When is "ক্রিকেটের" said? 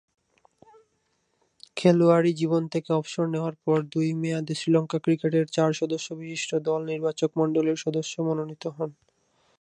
4.99-5.45